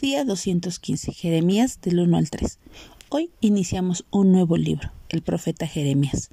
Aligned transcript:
Día 0.00 0.24
215. 0.24 1.12
Jeremías 1.12 1.80
del 1.82 1.98
1 1.98 2.16
al 2.18 2.30
3. 2.30 2.60
Hoy 3.08 3.30
iniciamos 3.40 4.04
un 4.12 4.30
nuevo 4.30 4.56
libro, 4.56 4.92
el 5.08 5.22
profeta 5.22 5.66
Jeremías. 5.66 6.30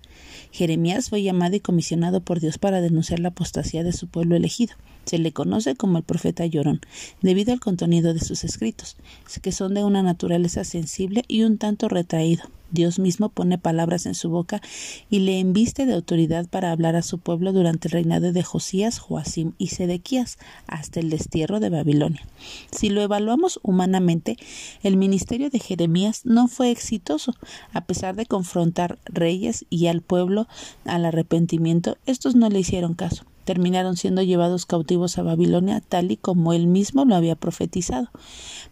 Jeremías 0.51 1.09
fue 1.09 1.23
llamado 1.23 1.55
y 1.55 1.61
comisionado 1.61 2.21
por 2.21 2.39
Dios 2.39 2.59
para 2.59 2.79
denunciar 2.79 3.19
la 3.19 3.29
apostasía 3.29 3.83
de 3.83 3.91
su 3.91 4.07
pueblo 4.07 4.35
elegido. 4.35 4.75
Se 5.05 5.17
le 5.17 5.31
conoce 5.31 5.75
como 5.75 5.97
el 5.97 6.03
profeta 6.03 6.45
llorón, 6.45 6.79
debido 7.23 7.53
al 7.53 7.59
contenido 7.59 8.13
de 8.13 8.19
sus 8.19 8.43
escritos, 8.43 8.97
que 9.41 9.51
son 9.51 9.73
de 9.73 9.83
una 9.83 10.03
naturaleza 10.03 10.63
sensible 10.63 11.23
y 11.27 11.41
un 11.41 11.57
tanto 11.57 11.89
retraído, 11.89 12.43
Dios 12.71 12.99
mismo 12.99 13.29
pone 13.29 13.57
palabras 13.57 14.05
en 14.05 14.15
su 14.15 14.29
boca 14.29 14.61
y 15.09 15.19
le 15.19 15.39
enviste 15.39 15.85
de 15.85 15.93
autoridad 15.93 16.47
para 16.47 16.71
hablar 16.71 16.95
a 16.95 17.01
su 17.01 17.19
pueblo 17.19 17.53
durante 17.53 17.87
el 17.87 17.93
reinado 17.93 18.31
de 18.31 18.43
Josías, 18.43 18.99
Joacim 18.99 19.53
y 19.57 19.67
Sedequías, 19.67 20.37
hasta 20.67 20.99
el 20.99 21.09
destierro 21.09 21.59
de 21.59 21.69
Babilonia. 21.69 22.25
Si 22.71 22.89
lo 22.89 23.01
evaluamos 23.01 23.59
humanamente, 23.63 24.37
el 24.83 24.97
ministerio 24.97 25.49
de 25.49 25.59
Jeremías 25.59 26.21
no 26.25 26.47
fue 26.47 26.71
exitoso. 26.71 27.35
A 27.73 27.81
pesar 27.81 28.15
de 28.15 28.25
confrontar 28.25 28.99
reyes 29.05 29.65
y 29.69 29.87
al 29.87 30.01
pueblo 30.01 30.47
al 30.85 31.05
arrepentimiento, 31.05 31.97
estos 32.05 32.35
no 32.35 32.49
le 32.49 32.59
hicieron 32.59 32.93
caso 32.93 33.25
terminaron 33.45 33.95
siendo 33.95 34.21
llevados 34.21 34.65
cautivos 34.65 35.17
a 35.17 35.23
Babilonia 35.23 35.81
tal 35.87 36.11
y 36.11 36.17
como 36.17 36.51
él 36.51 36.67
mismo 36.67 37.05
lo 37.05 37.15
había 37.15 37.35
profetizado. 37.35 38.09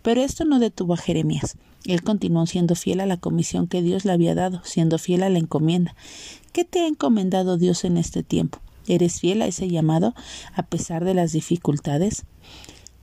Pero 0.01 0.21
esto 0.21 0.43
no 0.43 0.59
detuvo 0.59 0.95
a 0.95 0.97
Jeremías. 0.97 1.55
Él 1.85 2.03
continuó 2.03 2.45
siendo 2.45 2.75
fiel 2.75 2.99
a 2.99 3.05
la 3.05 3.17
comisión 3.17 3.67
que 3.67 3.81
Dios 3.81 4.03
le 4.03 4.11
había 4.11 4.35
dado, 4.35 4.61
siendo 4.65 4.97
fiel 4.97 5.23
a 5.23 5.29
la 5.29 5.39
encomienda. 5.39 5.95
¿Qué 6.51 6.65
te 6.65 6.81
ha 6.81 6.87
encomendado 6.87 7.57
Dios 7.57 7.85
en 7.85 7.97
este 7.97 8.23
tiempo? 8.23 8.59
¿Eres 8.87 9.21
fiel 9.21 9.41
a 9.41 9.47
ese 9.47 9.69
llamado 9.69 10.13
a 10.53 10.63
pesar 10.63 11.05
de 11.05 11.13
las 11.13 11.31
dificultades? 11.31 12.25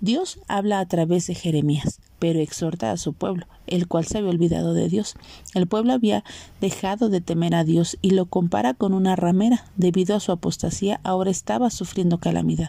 Dios 0.01 0.39
habla 0.49 0.81
a 0.81 0.87
través 0.87 1.27
de 1.27 1.35
Jeremías 1.35 2.01
pero 2.21 2.39
exhorta 2.39 2.93
a 2.93 2.97
su 2.97 3.15
pueblo, 3.15 3.47
el 3.67 3.89
cual 3.89 4.05
se 4.07 4.19
había 4.19 4.31
olvidado 4.31 4.75
de 4.75 4.89
Dios. 4.89 5.17
El 5.55 5.67
pueblo 5.67 5.93
había 5.93 6.23
dejado 6.61 7.09
de 7.09 7.21
temer 7.21 7.57
a 7.57 7.65
Dios 7.65 7.99
y 8.03 8.11
lo 8.11 8.27
compara 8.27 8.75
con 8.75 8.95
una 8.95 9.17
ramera. 9.17 9.65
Debido 9.77 10.15
a 10.15 10.21
su 10.21 10.31
apostasía, 10.31 11.01
ahora 11.03 11.31
estaba 11.31 11.71
sufriendo 11.71 12.19
calamidad. 12.19 12.69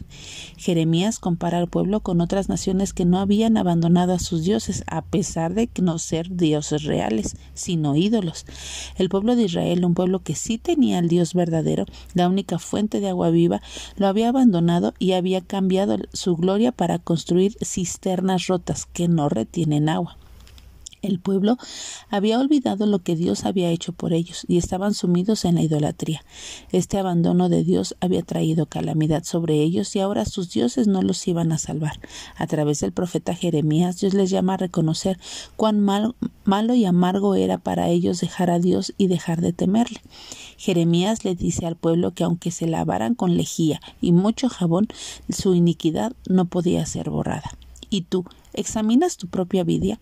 Jeremías 0.57 1.19
compara 1.19 1.59
al 1.59 1.67
pueblo 1.67 1.99
con 1.99 2.21
otras 2.21 2.49
naciones 2.49 2.93
que 2.93 3.05
no 3.05 3.19
habían 3.19 3.57
abandonado 3.57 4.13
a 4.13 4.19
sus 4.19 4.43
dioses, 4.43 4.83
a 4.87 5.03
pesar 5.03 5.53
de 5.53 5.69
no 5.81 5.99
ser 5.99 6.35
dioses 6.35 6.83
reales, 6.83 7.35
sino 7.53 7.95
ídolos. 7.95 8.45
El 8.95 9.09
pueblo 9.09 9.35
de 9.35 9.43
Israel, 9.43 9.83
un 9.83 9.93
pueblo 9.93 10.19
que 10.19 10.35
sí 10.35 10.57
tenía 10.57 10.99
al 10.99 11.09
Dios 11.09 11.33
verdadero, 11.33 11.85
la 12.13 12.29
única 12.29 12.57
fuente 12.57 12.99
de 13.01 13.09
agua 13.09 13.29
viva, 13.29 13.61
lo 13.97 14.07
había 14.07 14.29
abandonado 14.29 14.93
y 14.97 15.11
había 15.11 15.41
cambiado 15.41 15.97
su 16.13 16.37
gloria 16.37 16.71
para 16.71 16.99
construir 16.99 17.57
cisternas 17.61 18.47
rotas 18.47 18.85
que 18.85 19.07
no 19.07 19.27
tienen 19.45 19.89
agua. 19.89 20.17
El 21.01 21.19
pueblo 21.19 21.57
había 22.09 22.39
olvidado 22.39 22.85
lo 22.85 22.99
que 22.99 23.15
Dios 23.15 23.45
había 23.45 23.71
hecho 23.71 23.91
por 23.91 24.13
ellos 24.13 24.45
y 24.47 24.57
estaban 24.57 24.93
sumidos 24.93 25.45
en 25.45 25.55
la 25.55 25.63
idolatría. 25.63 26.23
Este 26.71 26.99
abandono 26.99 27.49
de 27.49 27.63
Dios 27.63 27.95
había 28.01 28.21
traído 28.21 28.67
calamidad 28.67 29.23
sobre 29.23 29.55
ellos 29.55 29.95
y 29.95 29.99
ahora 29.99 30.25
sus 30.25 30.51
dioses 30.51 30.85
no 30.85 31.01
los 31.01 31.27
iban 31.27 31.51
a 31.51 31.57
salvar. 31.57 31.99
A 32.37 32.45
través 32.45 32.81
del 32.81 32.91
profeta 32.91 33.33
Jeremías, 33.33 33.99
Dios 33.99 34.13
les 34.13 34.29
llama 34.29 34.53
a 34.53 34.57
reconocer 34.57 35.17
cuán 35.55 35.79
malo 35.79 36.75
y 36.75 36.85
amargo 36.85 37.33
era 37.33 37.57
para 37.57 37.89
ellos 37.89 38.21
dejar 38.21 38.51
a 38.51 38.59
Dios 38.59 38.93
y 38.99 39.07
dejar 39.07 39.41
de 39.41 39.53
temerle. 39.53 40.01
Jeremías 40.57 41.25
le 41.25 41.33
dice 41.33 41.65
al 41.65 41.77
pueblo 41.77 42.11
que 42.11 42.23
aunque 42.23 42.51
se 42.51 42.67
lavaran 42.67 43.15
con 43.15 43.37
lejía 43.37 43.81
y 44.01 44.11
mucho 44.11 44.49
jabón, 44.49 44.87
su 45.29 45.55
iniquidad 45.55 46.13
no 46.29 46.45
podía 46.45 46.85
ser 46.85 47.09
borrada. 47.09 47.57
¿Y 47.89 48.03
tú 48.03 48.23
examinas 48.53 49.17
tu 49.17 49.27
propia 49.27 49.63
vida? 49.63 49.99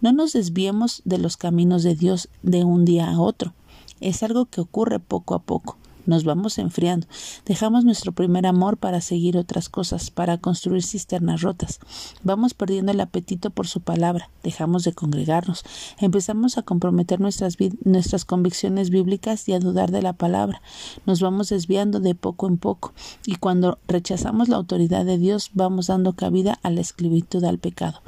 No 0.00 0.12
nos 0.12 0.32
desviemos 0.32 1.02
de 1.04 1.18
los 1.18 1.36
caminos 1.36 1.82
de 1.82 1.94
Dios 1.94 2.28
de 2.42 2.64
un 2.64 2.84
día 2.84 3.10
a 3.10 3.20
otro. 3.20 3.54
Es 4.00 4.22
algo 4.22 4.46
que 4.46 4.60
ocurre 4.60 4.98
poco 4.98 5.34
a 5.34 5.42
poco 5.42 5.78
nos 6.06 6.24
vamos 6.24 6.58
enfriando. 6.58 7.06
Dejamos 7.46 7.84
nuestro 7.84 8.12
primer 8.12 8.46
amor 8.46 8.76
para 8.76 9.00
seguir 9.00 9.36
otras 9.36 9.68
cosas, 9.68 10.10
para 10.10 10.38
construir 10.38 10.82
cisternas 10.82 11.42
rotas. 11.42 11.80
Vamos 12.22 12.54
perdiendo 12.54 12.92
el 12.92 13.00
apetito 13.00 13.50
por 13.50 13.66
su 13.66 13.80
palabra, 13.80 14.30
dejamos 14.42 14.84
de 14.84 14.92
congregarnos, 14.92 15.64
empezamos 15.98 16.58
a 16.58 16.62
comprometer 16.62 17.20
nuestras, 17.20 17.56
nuestras 17.84 18.24
convicciones 18.24 18.90
bíblicas 18.90 19.48
y 19.48 19.52
a 19.52 19.60
dudar 19.60 19.90
de 19.90 20.02
la 20.02 20.12
palabra. 20.12 20.62
Nos 21.06 21.20
vamos 21.20 21.48
desviando 21.48 22.00
de 22.00 22.14
poco 22.14 22.46
en 22.48 22.58
poco 22.58 22.92
y 23.26 23.36
cuando 23.36 23.78
rechazamos 23.88 24.48
la 24.48 24.56
autoridad 24.56 25.04
de 25.04 25.18
Dios 25.18 25.50
vamos 25.54 25.86
dando 25.86 26.14
cabida 26.14 26.58
a 26.62 26.70
la 26.70 26.80
esclavitud 26.80 27.44
al 27.44 27.58
pecado. 27.58 28.00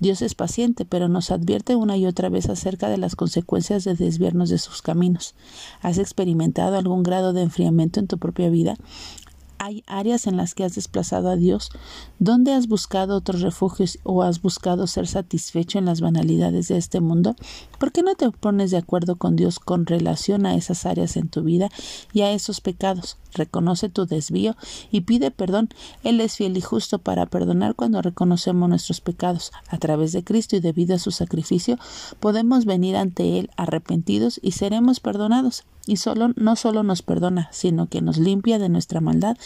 Dios 0.00 0.22
es 0.22 0.34
paciente, 0.34 0.84
pero 0.84 1.08
nos 1.08 1.30
advierte 1.30 1.76
una 1.76 1.96
y 1.96 2.06
otra 2.06 2.28
vez 2.28 2.48
acerca 2.48 2.88
de 2.88 2.98
las 2.98 3.16
consecuencias 3.16 3.84
de 3.84 3.94
desviarnos 3.94 4.50
de 4.50 4.58
sus 4.58 4.82
caminos. 4.82 5.34
¿Has 5.80 5.98
experimentado 5.98 6.76
algún 6.76 7.02
grado 7.02 7.32
de 7.32 7.37
enfriamiento 7.42 8.00
en 8.00 8.06
tu 8.06 8.18
propia 8.18 8.50
vida? 8.50 8.76
¿Hay 9.60 9.82
áreas 9.88 10.28
en 10.28 10.36
las 10.36 10.54
que 10.54 10.62
has 10.62 10.76
desplazado 10.76 11.28
a 11.28 11.36
Dios? 11.36 11.70
¿Dónde 12.20 12.52
has 12.52 12.68
buscado 12.68 13.16
otros 13.16 13.40
refugios 13.40 13.98
o 14.04 14.22
has 14.22 14.40
buscado 14.40 14.86
ser 14.86 15.08
satisfecho 15.08 15.80
en 15.80 15.84
las 15.84 16.00
banalidades 16.00 16.68
de 16.68 16.76
este 16.76 17.00
mundo? 17.00 17.34
¿Por 17.80 17.90
qué 17.90 18.02
no 18.02 18.14
te 18.14 18.30
pones 18.30 18.70
de 18.70 18.76
acuerdo 18.76 19.16
con 19.16 19.34
Dios 19.34 19.58
con 19.58 19.84
relación 19.84 20.46
a 20.46 20.54
esas 20.54 20.86
áreas 20.86 21.16
en 21.16 21.28
tu 21.28 21.42
vida 21.42 21.70
y 22.12 22.20
a 22.20 22.30
esos 22.30 22.60
pecados? 22.60 23.16
Reconoce 23.34 23.88
tu 23.88 24.06
desvío 24.06 24.56
y 24.92 25.00
pide 25.00 25.32
perdón. 25.32 25.70
Él 26.04 26.20
es 26.20 26.36
fiel 26.36 26.56
y 26.56 26.60
justo 26.60 27.00
para 27.00 27.26
perdonar 27.26 27.74
cuando 27.74 28.00
reconocemos 28.00 28.68
nuestros 28.68 29.00
pecados. 29.00 29.50
A 29.68 29.78
través 29.78 30.12
de 30.12 30.22
Cristo 30.22 30.54
y 30.54 30.60
debido 30.60 30.94
a 30.94 31.00
su 31.00 31.10
sacrificio 31.10 31.78
podemos 32.20 32.64
venir 32.64 32.94
ante 32.94 33.40
Él 33.40 33.50
arrepentidos 33.56 34.38
y 34.40 34.52
seremos 34.52 35.00
perdonados 35.00 35.64
y 35.88 35.96
solo 35.96 36.32
no 36.36 36.54
solo 36.54 36.82
nos 36.82 37.00
perdona, 37.00 37.48
sino 37.50 37.86
que 37.88 38.02
nos 38.02 38.18
limpia 38.18 38.58
de 38.58 38.68
nuestra 38.68 39.00
maldad 39.00 39.38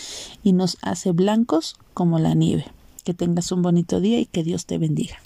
y 0.43 0.53
nos 0.53 0.77
hace 0.83 1.13
blancos 1.13 1.77
como 1.95 2.19
la 2.19 2.35
nieve. 2.35 2.67
Que 3.05 3.15
tengas 3.15 3.53
un 3.53 3.63
bonito 3.63 4.01
día 4.01 4.19
y 4.19 4.27
que 4.27 4.43
Dios 4.43 4.67
te 4.67 4.79
bendiga. 4.79 5.17